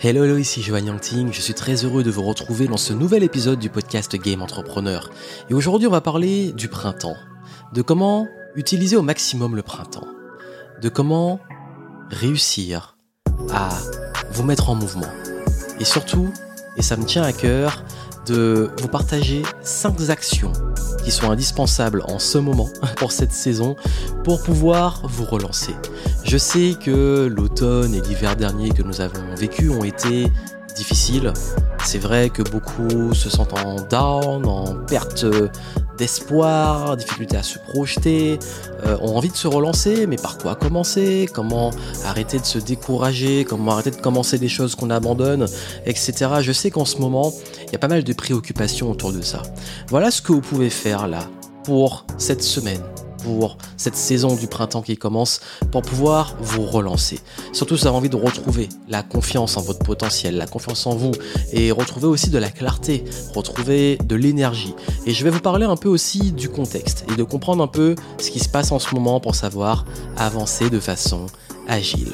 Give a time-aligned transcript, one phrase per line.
[0.00, 1.32] Hello, hello, ici Johan Yangting.
[1.32, 5.10] Je suis très heureux de vous retrouver dans ce nouvel épisode du podcast Game Entrepreneur.
[5.50, 7.16] Et aujourd'hui, on va parler du printemps.
[7.74, 10.06] De comment utiliser au maximum le printemps.
[10.80, 11.40] De comment
[12.10, 12.96] réussir
[13.50, 13.70] à
[14.30, 15.10] vous mettre en mouvement.
[15.80, 16.32] Et surtout,
[16.76, 17.82] et ça me tient à cœur,
[18.26, 20.52] de vous partager 5 actions
[21.12, 23.76] sont indispensables en ce moment pour cette saison
[24.24, 25.74] pour pouvoir vous relancer.
[26.24, 30.30] Je sais que l'automne et l'hiver dernier que nous avons vécu ont été
[30.76, 31.32] difficiles.
[31.90, 35.24] C'est vrai que beaucoup se sentent en down, en perte
[35.96, 38.38] d'espoir, difficulté à se projeter,
[38.84, 41.26] euh, ont envie de se relancer, mais par quoi commencer?
[41.32, 41.70] Comment
[42.04, 43.46] arrêter de se décourager?
[43.46, 45.46] Comment arrêter de commencer des choses qu'on abandonne,
[45.86, 46.12] etc.
[46.42, 47.32] Je sais qu'en ce moment,
[47.68, 49.40] il y a pas mal de préoccupations autour de ça.
[49.88, 51.20] Voilà ce que vous pouvez faire là
[51.64, 52.82] pour cette semaine,
[53.22, 55.40] pour cette saison du printemps qui commence
[55.70, 57.20] pour pouvoir vous relancer.
[57.52, 60.94] Surtout si vous avez envie de retrouver la confiance en votre potentiel, la confiance en
[60.94, 61.12] vous
[61.52, 63.04] et retrouver aussi de la clarté,
[63.34, 64.74] retrouver de l'énergie.
[65.06, 67.94] Et je vais vous parler un peu aussi du contexte et de comprendre un peu
[68.18, 69.84] ce qui se passe en ce moment pour savoir
[70.16, 71.26] avancer de façon
[71.68, 72.12] agile.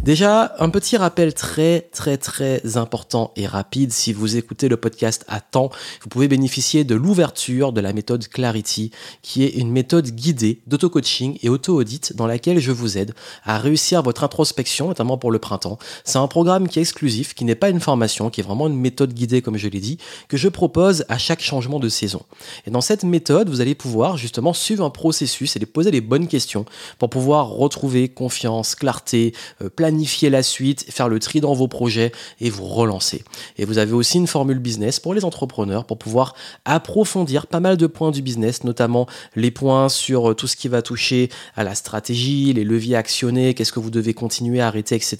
[0.00, 3.92] Déjà, un petit rappel très très très important et rapide.
[3.92, 5.70] Si vous écoutez le podcast à temps,
[6.02, 8.90] vous pouvez bénéficier de l'ouverture de la méthode Clarity,
[9.22, 14.02] qui est une méthode guidée d'auto-coaching et auto-audit dans laquelle je vous aide à réussir
[14.02, 15.78] votre introspection, notamment pour le printemps.
[16.04, 18.76] C'est un programme qui est exclusif, qui n'est pas une formation, qui est vraiment une
[18.76, 22.22] méthode guidée, comme je l'ai dit, que je propose à chaque changement de saison.
[22.66, 26.28] Et dans cette méthode, vous allez pouvoir justement suivre un processus et poser les bonnes
[26.28, 26.64] questions
[26.98, 32.12] pour pouvoir retrouver confiance, clarté, euh, planifier la suite, faire le tri dans vos projets
[32.40, 33.24] et vous relancer.
[33.58, 37.76] Et vous avez aussi une formule business pour les entrepreneurs pour pouvoir approfondir pas mal
[37.76, 41.64] de points du business, notamment les points sur euh, tout ce qui va toucher à
[41.64, 45.16] la stratégie, les leviers actionnés, qu'est-ce que vous devez continuer à arrêter, etc.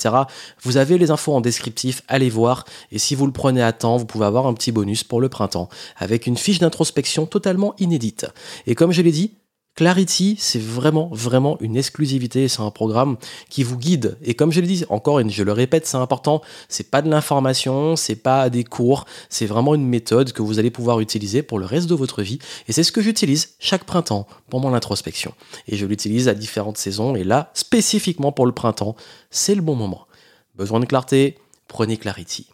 [0.62, 2.64] Vous avez les infos en descriptif, allez voir.
[2.92, 5.28] Et si vous le prenez à temps, vous pouvez avoir un petit bonus pour le
[5.28, 8.26] printemps avec une fiche d'introspection totalement inédite.
[8.68, 9.32] Et comme je l'ai dit,
[9.74, 12.46] Clarity, c'est vraiment, vraiment une exclusivité.
[12.48, 13.16] C'est un programme
[13.48, 14.18] qui vous guide.
[14.22, 16.42] Et comme je le dis encore, et je le répète, c'est important.
[16.68, 19.06] C'est pas de l'information, c'est pas des cours.
[19.30, 22.38] C'est vraiment une méthode que vous allez pouvoir utiliser pour le reste de votre vie.
[22.68, 25.32] Et c'est ce que j'utilise chaque printemps pour mon introspection.
[25.66, 27.16] Et je l'utilise à différentes saisons.
[27.16, 28.94] Et là, spécifiquement pour le printemps,
[29.30, 30.06] c'est le bon moment.
[30.54, 32.46] Besoin de clarté, prenez Clarity.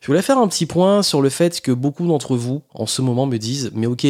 [0.00, 3.02] Je voulais faire un petit point sur le fait que beaucoup d'entre vous, en ce
[3.02, 4.06] moment, me disent, mais ok,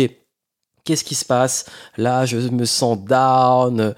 [0.85, 1.67] qu'est-ce qui se passe?
[1.97, 3.95] Là, je me sens down.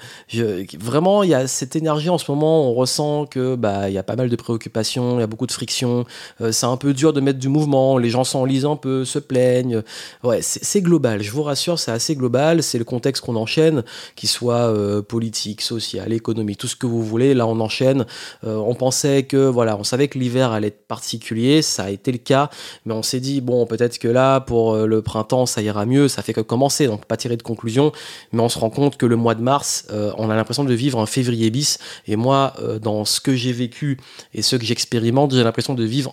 [0.79, 2.69] Vraiment, il y a cette énergie en ce moment.
[2.69, 5.47] On ressent que bah il y a pas mal de préoccupations, il y a beaucoup
[5.47, 6.05] de frictions.
[6.41, 7.99] Euh, c'est un peu dur de mettre du mouvement.
[7.99, 9.83] Les gens s'enlisent un peu, se plaignent.
[10.23, 11.23] Ouais, c'est global.
[11.23, 12.63] Je vous rassure, c'est assez global.
[12.63, 13.85] C'est le contexte qu'on enchaîne,
[14.17, 17.35] qu'il soit euh, politique, social, économique, tout ce que vous voulez.
[17.35, 18.07] Là, on enchaîne.
[18.45, 21.63] Euh, on pensait que voilà, on savait que l'hiver allait être particulier.
[21.63, 22.51] Ça a été le cas,
[22.85, 26.09] mais on s'est dit bon, peut-être que là, pour le printemps, ça ira mieux.
[26.09, 27.93] Ça fait que commencer donc pas tirer de conclusion,
[28.33, 30.75] mais on se rend compte que le mois de mars, euh, on a l'impression de
[30.75, 33.99] vivre un février bis, et moi, euh, dans ce que j'ai vécu
[34.35, 36.13] et ce que j'expérimente, j'ai l'impression de vivre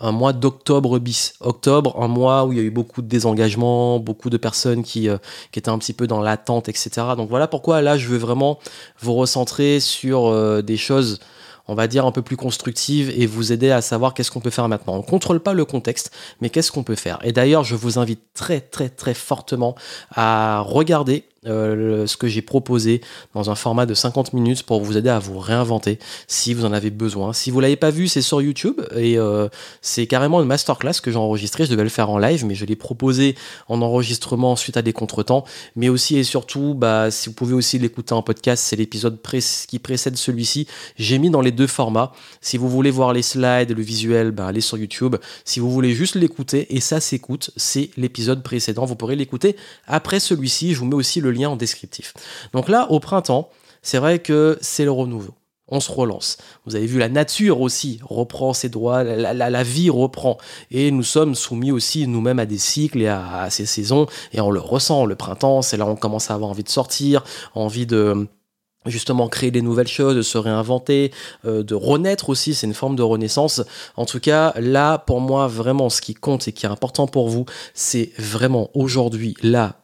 [0.00, 1.34] un, mois d'octobre bis.
[1.40, 4.82] Octobre, un mois où il y a eu beaucoup de désengagement, beaucoup de personnes euh,
[4.82, 6.90] qui étaient un petit peu dans l'attente, etc.
[7.16, 8.58] Donc voilà pourquoi là, je veux vraiment
[9.00, 11.20] vous recentrer sur des choses
[11.68, 14.50] on va dire, un peu plus constructive et vous aider à savoir qu'est-ce qu'on peut
[14.50, 14.94] faire maintenant.
[14.94, 17.18] On ne contrôle pas le contexte, mais qu'est-ce qu'on peut faire.
[17.22, 19.74] Et d'ailleurs, je vous invite très, très, très fortement
[20.14, 23.00] à regarder euh, ce que j'ai proposé
[23.34, 25.98] dans un format de 50 minutes pour vous aider à vous réinventer
[26.28, 27.32] si vous en avez besoin.
[27.32, 29.48] Si vous l'avez pas vu, c'est sur YouTube et euh,
[29.80, 31.64] c'est carrément une masterclass que j'ai enregistrée.
[31.64, 33.34] Je devais le faire en live, mais je l'ai proposé
[33.68, 35.44] en enregistrement suite à des contretemps.
[35.74, 39.18] Mais aussi et surtout, bah, si vous pouvez aussi l'écouter en podcast, c'est l'épisode
[39.66, 40.68] qui précède celui-ci.
[40.96, 42.12] J'ai mis dans les deux formats.
[42.40, 45.16] Si vous voulez voir les slides, le visuel, bah, allez sur YouTube.
[45.44, 48.84] Si vous voulez juste l'écouter, et ça s'écoute, c'est l'épisode précédent.
[48.84, 49.56] Vous pourrez l'écouter
[49.88, 50.74] après celui-ci.
[50.74, 52.14] Je vous mets aussi le lien en descriptif.
[52.52, 53.50] Donc là, au printemps,
[53.82, 55.34] c'est vrai que c'est le renouveau.
[55.68, 56.36] On se relance.
[56.66, 60.36] Vous avez vu, la nature aussi reprend ses droits, la, vie reprend.
[60.70, 64.06] Et nous sommes soumis aussi nous-mêmes à des cycles et à, ces saisons.
[64.32, 65.06] Et on le ressent.
[65.06, 67.24] Le printemps, c'est là où on commence à avoir envie de sortir,
[67.54, 68.28] envie de
[68.86, 71.12] justement créer des nouvelles choses, de se réinventer,
[71.44, 73.62] euh, de renaître aussi, c'est une forme de renaissance.
[73.96, 77.28] En tout cas, là, pour moi, vraiment, ce qui compte et qui est important pour
[77.28, 79.76] vous, c'est vraiment aujourd'hui, là,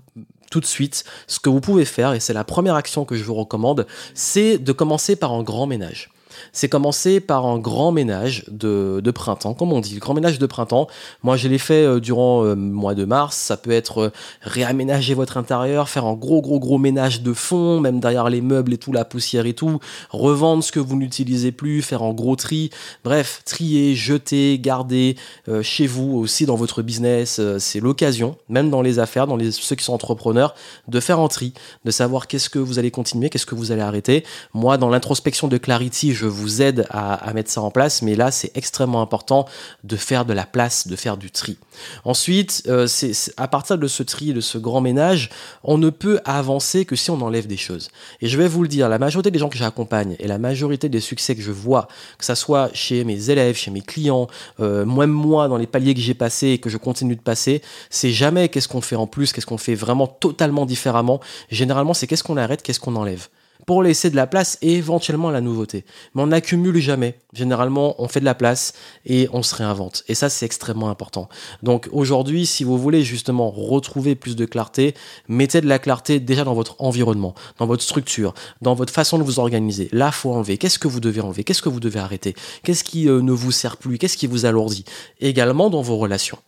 [0.50, 3.24] tout de suite, ce que vous pouvez faire, et c'est la première action que je
[3.24, 6.10] vous recommande, c'est de commencer par un grand ménage.
[6.52, 10.46] C'est commencer par un grand ménage de, printemps, comme on dit, le grand ménage de
[10.46, 10.86] printemps.
[11.22, 13.36] Moi, je l'ai fait euh, durant euh, le mois de mars.
[13.36, 14.12] Ça peut être euh,
[14.42, 18.72] réaménager votre intérieur, faire un gros, gros, gros ménage de fond, même derrière les meubles
[18.74, 19.80] et tout, la poussière et tout,
[20.10, 22.70] revendre ce que vous n'utilisez plus, faire un gros tri.
[23.04, 25.16] Bref, trier, jeter, garder
[25.62, 27.40] chez vous aussi dans votre business.
[27.58, 30.54] c'est l'occasion, même dans les affaires, dans les, ceux qui sont entrepreneurs,
[30.88, 31.52] de faire un tri,
[31.84, 34.24] de savoir qu'est-ce que vous allez continuer, qu'est-ce que vous allez arrêter.
[34.54, 38.30] Moi, dans l'introspection de Clarity, je vous aide à, mettre ça en place, mais là,
[38.30, 39.46] c'est extrêmement important
[39.84, 41.58] de faire de la place, de faire du tri.
[42.04, 45.30] Ensuite, euh, c'est à partir de ce tri, de ce grand ménage,
[45.62, 47.88] on ne peut avancer que si on enlève des choses.
[48.20, 50.88] Et je vais vous le dire, la majorité des gens que j'accompagne et la majorité
[50.88, 51.88] des succès que je vois,
[52.18, 54.28] que ça soit chez mes élèves, chez mes clients,
[54.60, 57.62] euh, même moi dans les paliers que j'ai passés et que je continue de passer,
[57.90, 61.20] c'est jamais qu'est-ce qu'on fait en plus, qu'est-ce qu'on fait vraiment totalement différemment.
[61.50, 63.28] Généralement, c'est qu'est-ce qu'on arrête, qu'est-ce qu'on enlève
[63.66, 65.84] pour laisser de la place et éventuellement la nouveauté.
[66.14, 67.18] Mais on n'accumule jamais.
[67.32, 68.72] Généralement, on fait de la place
[69.04, 70.04] et on se réinvente.
[70.08, 71.28] Et ça, c'est extrêmement important.
[71.62, 74.94] Donc aujourd'hui, si vous voulez justement retrouver plus de clarté,
[75.28, 79.22] mettez de la clarté déjà dans votre environnement, dans votre structure, dans votre façon de
[79.22, 79.88] vous organiser.
[79.92, 80.58] Là, faut enlever.
[80.58, 81.44] Qu'est-ce que vous devez enlever?
[81.44, 82.34] Qu'est-ce que vous devez arrêter?
[82.62, 83.98] Qu'est-ce qui euh, ne vous sert plus?
[83.98, 84.84] Qu'est-ce qui vous alourdit?
[85.20, 86.38] Également dans vos relations.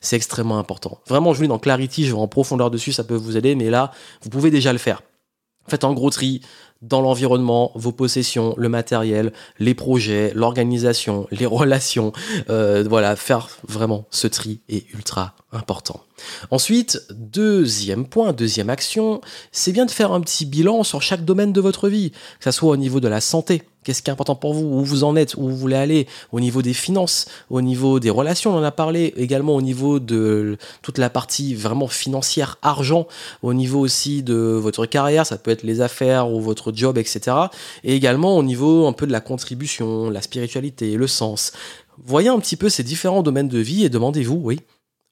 [0.00, 0.98] C'est extrêmement important.
[1.08, 3.70] Vraiment, je vous dans Clarity, je vais en profondeur dessus, ça peut vous aider, mais
[3.70, 3.92] là,
[4.22, 5.02] vous pouvez déjà le faire.
[5.68, 6.40] Faites un gros tri
[6.88, 12.12] dans l'environnement, vos possessions, le matériel, les projets, l'organisation, les relations.
[12.50, 16.00] Euh, voilà, faire vraiment ce tri est ultra important.
[16.50, 19.20] Ensuite, deuxième point, deuxième action,
[19.52, 22.50] c'est bien de faire un petit bilan sur chaque domaine de votre vie, que ce
[22.50, 25.14] soit au niveau de la santé, Qu'est-ce qui est important pour vous Où vous en
[25.14, 28.64] êtes Où vous voulez aller Au niveau des finances, au niveau des relations, on en
[28.64, 29.14] a parlé.
[29.16, 33.06] Également au niveau de toute la partie vraiment financière, argent.
[33.42, 37.36] Au niveau aussi de votre carrière, ça peut être les affaires ou votre job, etc.
[37.82, 41.52] Et également au niveau un peu de la contribution, la spiritualité, le sens.
[42.04, 44.60] Voyez un petit peu ces différents domaines de vie et demandez-vous, oui,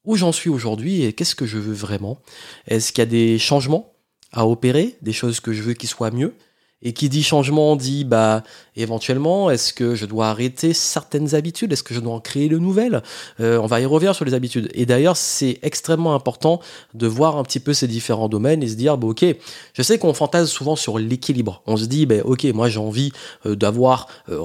[0.05, 2.19] où j'en suis aujourd'hui et qu'est-ce que je veux vraiment?
[2.67, 3.93] Est-ce qu'il y a des changements
[4.31, 6.33] à opérer, des choses que je veux qui soient mieux?
[6.81, 8.43] Et qui dit changement dit bah
[8.75, 11.73] éventuellement est-ce que je dois arrêter certaines habitudes?
[11.73, 13.01] Est-ce que je dois en créer de nouvelles?
[13.39, 14.69] Euh, On va y revenir sur les habitudes.
[14.73, 16.61] Et d'ailleurs c'est extrêmement important
[16.93, 19.25] de voir un petit peu ces différents domaines et se dire bah, ok
[19.73, 21.63] je sais qu'on fantasme souvent sur l'équilibre.
[21.65, 23.11] On se dit bah, ok moi j'ai envie
[23.45, 24.43] euh, d'avoir euh,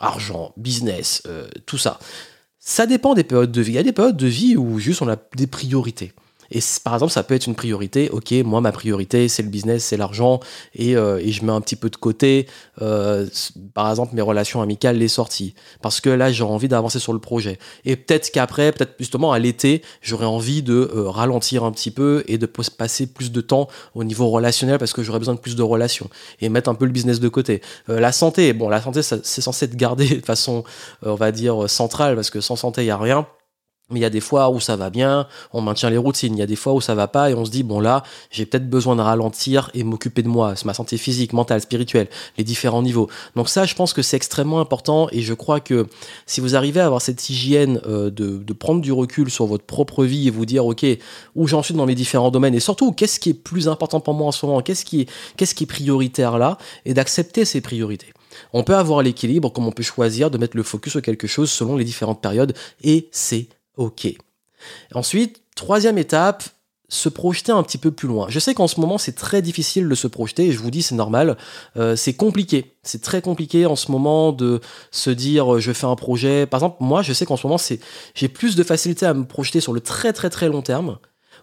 [0.00, 1.22] argent, business,
[1.66, 1.98] tout ça.
[2.58, 3.72] Ça dépend des périodes de vie.
[3.72, 6.12] Il y a des périodes de vie où juste on a des priorités.
[6.52, 8.10] Et par exemple, ça peut être une priorité.
[8.10, 10.40] Ok, moi, ma priorité, c'est le business, c'est l'argent,
[10.74, 12.46] et, euh, et, je mets un petit peu de côté,
[12.82, 13.26] euh,
[13.74, 17.18] par exemple, mes relations amicales, les sorties, parce que là, j'ai envie d'avancer sur le
[17.18, 17.58] projet.
[17.86, 22.22] Et peut-être qu'après, peut-être justement à l'été, j'aurais envie de euh, ralentir un petit peu
[22.28, 25.56] et de passer plus de temps au niveau relationnel parce que j'aurais besoin de plus
[25.56, 26.10] de relations
[26.40, 27.62] et mettre un peu le business de côté.
[27.88, 30.64] La santé, bon, la santé, c'est censé être gardé de façon,
[31.02, 33.26] on va dire, centrale parce que sans santé, il y a rien.
[33.92, 36.34] Mais il y a des fois où ça va bien, on maintient les routines.
[36.34, 38.02] Il y a des fois où ça va pas et on se dit bon là,
[38.30, 42.08] j'ai peut-être besoin de ralentir et m'occuper de moi, c'est ma santé physique, mentale, spirituelle,
[42.38, 43.08] les différents niveaux.
[43.36, 45.86] Donc ça, je pense que c'est extrêmement important et je crois que
[46.26, 50.04] si vous arrivez à avoir cette hygiène euh, de, prendre du recul sur votre propre
[50.04, 50.86] vie et vous dire ok
[51.34, 54.14] où j'en suis dans les différents domaines et surtout qu'est-ce qui est plus important pour
[54.14, 56.58] moi en ce moment, qu'est-ce qui est, qu'est-ce qui est prioritaire là?
[56.84, 58.12] Et d'accepter ces priorités.
[58.52, 61.50] On peut avoir l'équilibre comme on peut choisir de mettre le focus sur quelque chose
[61.50, 64.08] selon les différentes périodes et c'est OK.
[64.94, 66.44] Ensuite, troisième étape,
[66.92, 68.26] se projeter un petit peu plus loin.
[68.28, 70.82] Je sais qu'en ce moment c'est très difficile de se projeter et je vous dis
[70.82, 71.38] c'est normal,
[71.78, 74.60] euh, c'est compliqué, c'est très compliqué en ce moment de
[74.90, 76.44] se dire euh, je fais un projet.
[76.44, 77.80] Par exemple moi je sais qu'en ce moment c'est
[78.14, 80.98] j'ai plus de facilité à me projeter sur le très très très long terme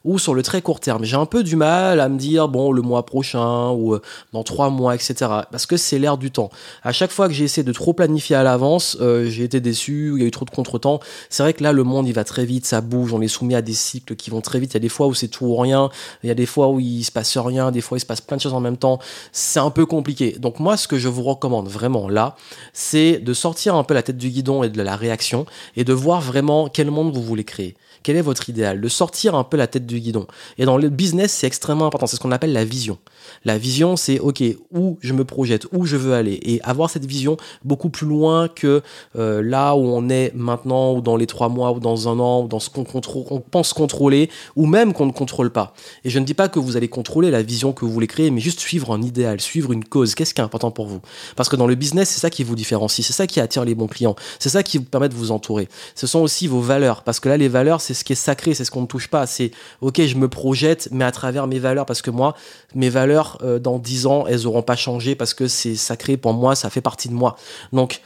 [0.06, 1.04] ou sur le très court terme.
[1.04, 4.02] J'ai un peu du mal à me dire, bon, le mois prochain ou euh,
[4.34, 5.16] dans trois mois, etc.
[5.52, 6.50] Parce que c'est l'air du temps.
[6.84, 10.14] À chaque fois que j'ai essayé de trop planifier à l'avance, euh, j'ai été déçu,
[10.16, 11.00] il y a eu trop de contretemps.
[11.30, 13.56] C'est vrai que là, le monde, il va très vite, ça bouge, on est soumis
[13.56, 14.72] à des cycles qui vont très vite.
[14.74, 15.90] Il y a des fois où c'est tout ou rien,
[16.24, 18.22] il y a des fois où il se passe rien, des fois il se passe
[18.22, 19.00] plein de choses en même temps.
[19.32, 20.36] C'est un peu compliqué.
[20.40, 22.36] Donc moi, ce que je vous recommande vraiment là,
[22.74, 25.94] c'est de sortir un peu la tête du guidon et de la réaction et de
[25.94, 27.76] voir vraiment quel monde vous voulez créer.
[28.04, 28.82] Quel est votre idéal?
[28.82, 30.28] De sortir un peu la tête du guidon.
[30.58, 32.08] Et dans le business, c'est extrêmement important.
[32.08, 32.98] C'est ce qu'on appelle la vision.
[33.46, 36.40] La vision, c'est OK, où je me projette, où je veux aller.
[36.44, 38.82] Et avoir cette vision beaucoup plus loin que
[39.18, 42.44] euh, là où on est maintenant, ou dans les trois mois, ou dans un an,
[42.44, 42.86] ou dans ce qu'on
[43.30, 45.74] on pense contrôler, ou même qu'on ne contrôle pas.
[46.04, 48.32] Et je ne dis pas que vous allez contrôler la vision que vous voulez créer,
[48.32, 50.16] mais juste suivre un idéal, suivre une cause.
[50.16, 51.02] Qu'est-ce qui est important pour vous?
[51.36, 53.76] Parce que dans le business, c'est ça qui vous différencie, c'est ça qui attire les
[53.76, 55.68] bons clients, c'est ça qui vous permet de vous entourer.
[55.96, 58.54] Ce sont aussi vos valeurs, parce que là, les valeurs, c'est ce qui est sacré,
[58.54, 59.50] c'est ce qu'on ne touche pas, c'est
[59.82, 62.36] ok, je me projette, mais à travers mes valeurs, parce que moi,
[62.76, 66.34] mes valeurs, euh, dans 10 ans, elles n'auront pas changé parce que c'est sacré pour
[66.34, 67.36] moi, ça fait partie de moi.
[67.74, 68.02] Donc,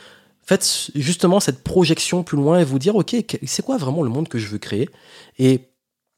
[0.46, 3.14] faites justement cette projection plus loin et vous dire, ok,
[3.46, 4.90] c'est quoi vraiment le monde que je veux créer?
[5.38, 5.68] Et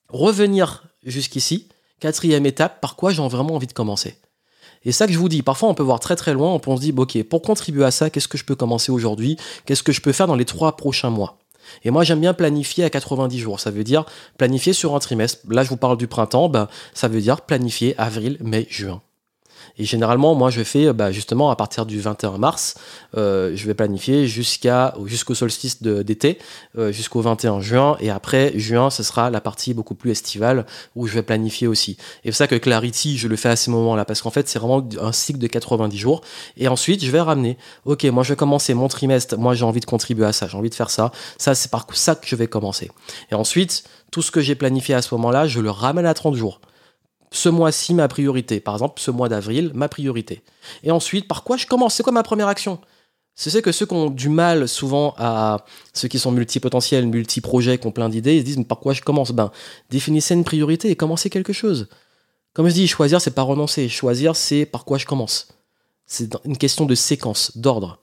[0.10, 1.68] revenir jusqu'ici,
[2.00, 4.16] quatrième étape, par quoi j'ai vraiment envie de commencer?
[4.84, 6.76] Et ça que je vous dis, parfois on peut voir très très loin, on peut
[6.76, 9.38] se dire, ok, pour contribuer à ça, qu'est-ce que je peux commencer aujourd'hui?
[9.66, 11.40] Qu'est-ce que je peux faire dans les trois prochains mois?
[11.84, 13.60] Et moi, j'aime bien planifier à 90 jours.
[13.60, 14.06] Ça veut dire
[14.38, 15.40] planifier sur un trimestre.
[15.50, 16.50] Là, je vous parle du printemps.
[16.50, 19.02] Ben, ça veut dire planifier avril, mai, juin.
[19.78, 22.76] Et généralement, moi, je fais bah, justement à partir du 21 mars,
[23.18, 26.40] euh, je vais planifier jusqu'à jusqu'au solstice d'été,
[26.78, 27.98] euh, jusqu'au 21 juin.
[28.00, 31.98] Et après juin, ce sera la partie beaucoup plus estivale où je vais planifier aussi.
[32.24, 34.60] Et c'est ça que Clarity, je le fais à ces moments-là parce qu'en fait, c'est
[34.60, 36.22] vraiment un cycle de 90 jours.
[36.58, 37.58] Et ensuite, je vais ramener.
[37.86, 39.38] Ok, moi, je vais commencer mon trimestre.
[39.38, 40.48] Moi, j'ai envie de contribuer à ça.
[40.48, 41.12] J'ai envie de faire ça.
[41.38, 42.92] Ça, c'est par ça que je vais commencer.
[43.32, 46.36] Et ensuite, tout ce que j'ai planifié à ce moment-là, je le ramène à 30
[46.36, 46.60] jours
[47.36, 48.60] ce mois-ci ma priorité.
[48.60, 50.44] Par exemple, ce mois d'avril, ma priorité.
[50.84, 51.96] Et ensuite, par quoi je commence?
[51.96, 52.80] C'est quoi ma première action?
[53.38, 57.86] C'est que ceux qui ont du mal souvent à ceux qui sont multipotentiels, multi-projets, qui
[57.88, 59.32] ont plein d'idées, ils se disent par quoi je commence?
[59.32, 59.52] Ben
[59.90, 61.90] définissez une priorité et commencez quelque chose.
[62.54, 65.50] Comme je dis, choisir c'est pas renoncer, choisir c'est par quoi je commence.
[66.06, 68.00] C'est une question de séquence, d'ordre.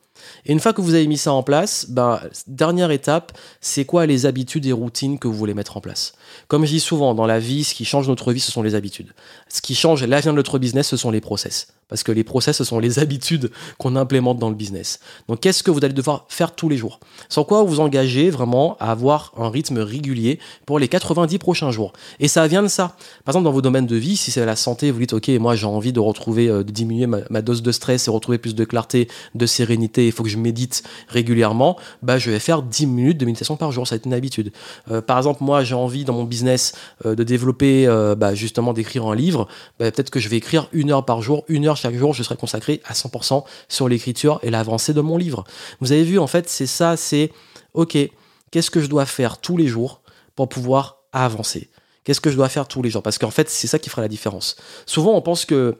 [0.47, 4.07] Et une fois que vous avez mis ça en place, ben, dernière étape, c'est quoi
[4.07, 6.15] les habitudes et routines que vous voulez mettre en place?
[6.49, 8.75] Comme je dis souvent, dans la vie, ce qui change notre vie, ce sont les
[8.75, 9.13] habitudes.
[9.49, 11.69] Ce qui change l'avenir de notre business, ce sont les process.
[11.89, 14.99] Parce que les process, ce sont les habitudes qu'on implémente dans le business.
[15.29, 17.01] Donc, qu'est-ce que vous allez devoir faire tous les jours?
[17.29, 21.93] Sans quoi vous engagez vraiment à avoir un rythme régulier pour les 90 prochains jours.
[22.19, 22.97] Et ça vient de ça.
[23.25, 25.55] Par exemple, dans vos domaines de vie, si c'est la santé, vous dites, OK, moi
[25.55, 28.65] j'ai envie de retrouver, euh, de diminuer ma, dose de stress et retrouver plus de
[28.65, 33.19] clarté, de sérénité, il faut que je médite régulièrement, bah, je vais faire 10 minutes
[33.19, 33.87] de méditation par jour.
[33.87, 34.53] Ça va être une habitude.
[34.91, 36.75] Euh, par exemple, moi j'ai envie dans mon business
[37.07, 39.49] euh, de développer, bah, justement, d'écrire un livre.
[39.79, 42.23] Bah, peut-être que je vais écrire une heure par jour, une heure chaque jour, je
[42.23, 45.45] serai consacré à 100% sur l'écriture et l'avancée de mon livre.
[45.81, 47.33] Vous avez vu, en fait, c'est ça, c'est,
[47.75, 47.97] ok,
[48.51, 50.03] qu'est-ce que je dois faire tous les jours
[50.37, 51.71] pour pouvoir avancer?
[52.05, 53.03] Qu'est-ce que je dois faire tous les jours?
[53.03, 54.57] Parce qu'en fait, c'est ça qui fera la différence.
[54.87, 55.77] Souvent, on pense que,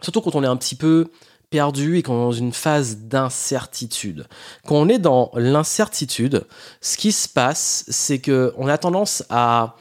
[0.00, 1.10] surtout quand on est un petit peu
[1.50, 4.26] perdu et qu'on est dans une phase d'incertitude.
[4.66, 6.46] Quand on est dans l'incertitude,
[6.80, 9.76] ce qui se passe, c'est que on a tendance à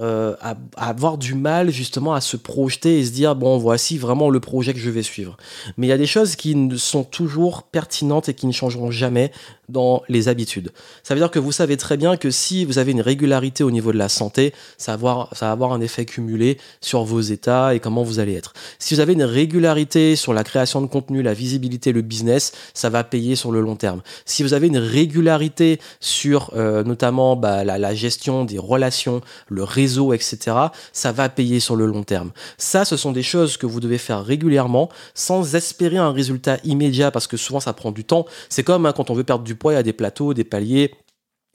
[0.00, 4.30] euh, à, avoir du mal justement à se projeter et se dire bon voici vraiment
[4.30, 5.36] le projet que je vais suivre.
[5.76, 9.30] Mais il y a des choses qui sont toujours pertinentes et qui ne changeront jamais
[9.68, 10.72] dans les habitudes.
[11.02, 13.70] Ça veut dire que vous savez très bien que si vous avez une régularité au
[13.70, 17.20] niveau de la santé, ça va avoir, ça va avoir un effet cumulé sur vos
[17.20, 18.54] états et comment vous allez être.
[18.78, 22.88] Si vous avez une régularité sur la création de contenu, la visibilité, le business, ça
[22.88, 24.02] va payer sur le long terme.
[24.24, 29.62] Si vous avez une régularité sur euh, notamment bah, la, la gestion des relations, le
[29.62, 30.56] réseau, etc.,
[30.92, 32.30] ça va payer sur le long terme.
[32.58, 37.10] Ça, ce sont des choses que vous devez faire régulièrement sans espérer un résultat immédiat
[37.10, 38.26] parce que souvent ça prend du temps.
[38.48, 40.92] C'est comme hein, quand on veut perdre du poids, il y des plateaux, des paliers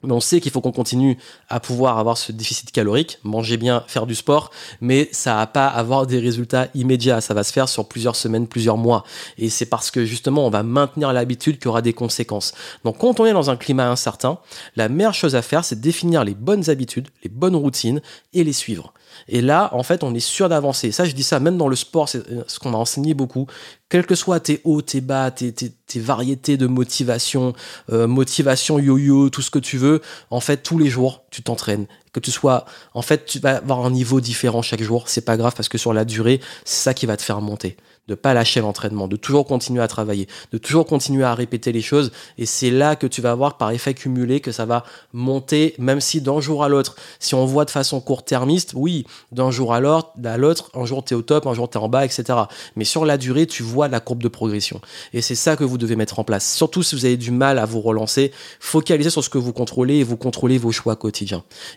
[0.02, 1.16] on sait qu'il faut qu'on continue
[1.48, 4.50] à pouvoir avoir ce déficit calorique, manger bien, faire du sport,
[4.80, 7.20] mais ça va pas avoir des résultats immédiats.
[7.20, 9.04] Ça va se faire sur plusieurs semaines, plusieurs mois.
[9.38, 12.52] Et c'est parce que justement, on va maintenir l'habitude qu'il y aura des conséquences.
[12.84, 14.38] Donc, quand on est dans un climat incertain,
[14.76, 18.00] la meilleure chose à faire, c'est définir les bonnes habitudes, les bonnes routines
[18.32, 18.92] et les suivre.
[19.28, 20.92] Et là, en fait, on est sûr d'avancer.
[20.92, 23.46] Ça, je dis ça même dans le sport, c'est euh, ce qu'on a enseigné beaucoup.
[23.88, 25.54] Quels que soient tes hauts, tes bas, tes,
[25.96, 27.54] variétés de motivation,
[27.92, 31.86] euh, motivation yo-yo, tout ce que tu veux, en fait, tous les jours, tu t'entraînes.
[32.12, 32.64] Que tu sois,
[32.94, 35.06] en fait, tu vas avoir un niveau différent chaque jour.
[35.06, 37.76] C'est pas grave parce que sur la durée, c'est ça qui va te faire monter
[38.08, 41.82] de pas lâcher l'entraînement, de toujours continuer à travailler, de toujours continuer à répéter les
[41.82, 42.12] choses.
[42.38, 46.00] Et c'est là que tu vas voir par effet cumulé que ça va monter, même
[46.00, 49.80] si d'un jour à l'autre, si on voit de façon court-termiste, oui, d'un jour à
[49.80, 52.38] l'autre, un jour tu es au top, un jour tu es en bas, etc.
[52.76, 54.80] Mais sur la durée, tu vois la courbe de progression.
[55.12, 56.52] Et c'est ça que vous devez mettre en place.
[56.54, 59.96] Surtout si vous avez du mal à vous relancer, focalisez sur ce que vous contrôlez
[59.96, 61.25] et vous contrôlez vos choix quotidiens.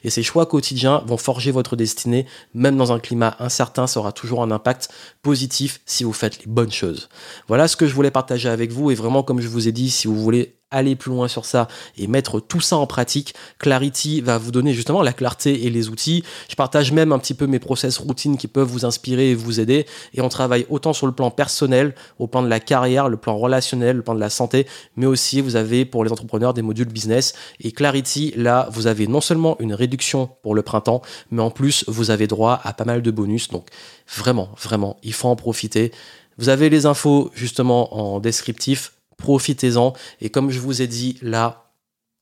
[0.04, 4.12] Et ces choix quotidiens vont forger votre destinée, même dans un climat incertain, ça aura
[4.12, 4.90] toujours un impact
[5.22, 7.10] positif si vous faites les bonnes choses.
[7.48, 8.92] Voilà ce que je voulais partager avec vous.
[8.92, 11.68] Et vraiment comme je vous ai dit, si vous voulez aller plus loin sur ça
[11.98, 15.90] et mettre tout ça en pratique, Clarity va vous donner justement la clarté et les
[15.90, 16.24] outils.
[16.50, 19.60] Je partage même un petit peu mes process routines qui peuvent vous inspirer et vous
[19.60, 19.86] aider.
[20.14, 23.38] Et on travaille autant sur le plan personnel, au plan de la carrière, le plan
[23.38, 26.88] relationnel, le plan de la santé, mais aussi vous avez pour les entrepreneurs des modules
[26.88, 27.34] business.
[27.60, 31.84] Et Clarity, là, vous avez non seulement une réduction pour le printemps, mais en plus,
[31.88, 33.50] vous avez droit à pas mal de bonus.
[33.50, 33.68] Donc
[34.08, 35.92] vraiment, vraiment, il faut en profiter.
[36.38, 39.94] Vous avez les infos justement en descriptif profitez-en.
[40.22, 41.69] Et comme je vous ai dit là,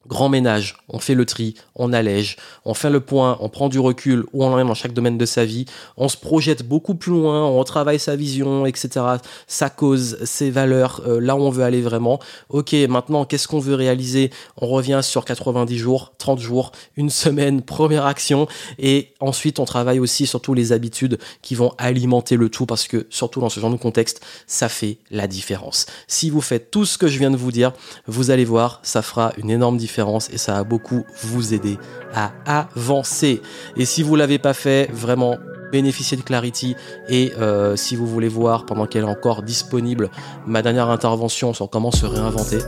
[0.07, 3.79] grand ménage, on fait le tri, on allège, on fait le point, on prend du
[3.79, 5.65] recul où on est dans chaque domaine de sa vie,
[5.97, 9.05] on se projette beaucoup plus loin, on retravaille sa vision, etc.,
[9.47, 12.19] sa cause, ses valeurs, euh, là où on veut aller vraiment.
[12.49, 14.31] Ok, maintenant, qu'est-ce qu'on veut réaliser?
[14.57, 18.47] On revient sur 90 jours, 30 jours, une semaine, première action,
[18.79, 22.87] et ensuite on travaille aussi sur tous les habitudes qui vont alimenter le tout, parce
[22.87, 25.85] que surtout dans ce genre de contexte, ça fait la différence.
[26.07, 27.73] Si vous faites tout ce que je viens de vous dire,
[28.07, 29.96] vous allez voir, ça fera une énorme différence
[30.31, 31.77] et ça a beaucoup vous aider
[32.13, 33.41] à avancer.
[33.75, 35.37] Et si vous l'avez pas fait, vraiment
[35.71, 36.75] bénéficiez de Clarity
[37.09, 40.09] et euh, si vous voulez voir pendant qu'elle est encore disponible
[40.45, 42.59] ma dernière intervention sur comment se réinventer,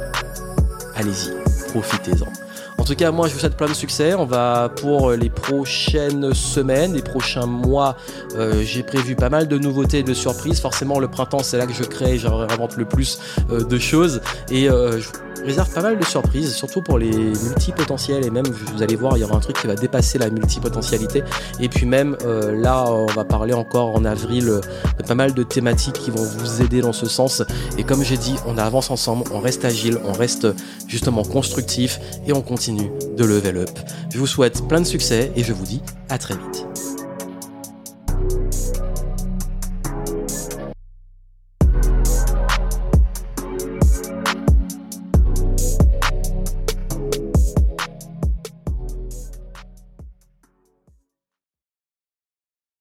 [0.95, 1.31] allez-y,
[1.71, 2.48] profitez-en.
[2.79, 4.13] En tout cas, moi, je vous souhaite plein de succès.
[4.13, 7.97] On va pour les prochaines semaines, les prochains mois.
[8.35, 10.61] Euh, j'ai prévu pas mal de nouveautés, de surprises.
[10.61, 13.19] Forcément, le printemps, c'est là que je crée, je réinvente le plus
[13.51, 14.21] euh, de choses.
[14.49, 15.09] Et je
[15.43, 19.21] réserve pas mal de surprises, surtout pour les multipotentiels et même vous allez voir il
[19.21, 21.23] y aura un truc qui va dépasser la multipotentialité
[21.59, 24.61] et puis même euh, là on va parler encore en avril euh,
[24.97, 27.43] de pas mal de thématiques qui vont vous aider dans ce sens
[27.77, 30.47] et comme j'ai dit on avance ensemble, on reste agile, on reste
[30.87, 32.41] justement constructif et on
[32.75, 33.69] de level up.
[34.11, 36.88] Je vous souhaite plein de succès et je vous dis à très vite.